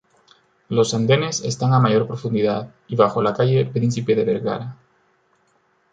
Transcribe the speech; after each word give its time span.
Los 0.67 0.95
andenes 0.95 1.43
están 1.43 1.73
a 1.73 1.79
mayor 1.79 2.07
profundidad 2.07 2.73
y 2.87 2.95
bajo 2.95 3.21
la 3.21 3.35
calle 3.35 3.65
Príncipe 3.67 4.15
de 4.15 4.25
Vergara. 4.25 4.75